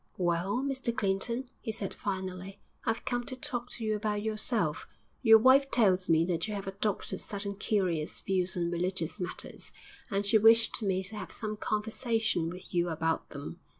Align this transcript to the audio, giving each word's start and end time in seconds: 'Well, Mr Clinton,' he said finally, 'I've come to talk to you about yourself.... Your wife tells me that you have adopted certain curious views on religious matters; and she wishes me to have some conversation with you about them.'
'Well, 0.17 0.63
Mr 0.67 0.97
Clinton,' 0.97 1.45
he 1.59 1.71
said 1.71 1.93
finally, 1.93 2.59
'I've 2.85 3.05
come 3.05 3.23
to 3.27 3.35
talk 3.35 3.69
to 3.69 3.83
you 3.85 3.95
about 3.95 4.23
yourself.... 4.23 4.87
Your 5.21 5.37
wife 5.37 5.69
tells 5.69 6.09
me 6.09 6.25
that 6.25 6.47
you 6.47 6.55
have 6.55 6.65
adopted 6.65 7.19
certain 7.19 7.53
curious 7.53 8.19
views 8.19 8.57
on 8.57 8.71
religious 8.71 9.19
matters; 9.19 9.71
and 10.09 10.25
she 10.25 10.39
wishes 10.39 10.81
me 10.81 11.03
to 11.03 11.15
have 11.17 11.31
some 11.31 11.55
conversation 11.55 12.49
with 12.49 12.73
you 12.73 12.89
about 12.89 13.29
them.' 13.29 13.59